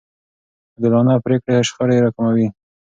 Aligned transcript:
عادلانه 0.75 1.13
پرېکړې 1.25 1.57
شخړې 1.69 1.97
راکموي. 2.03 2.47